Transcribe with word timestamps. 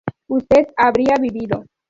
usted 0.27 0.65
habría 0.77 1.13
vivido 1.21 1.63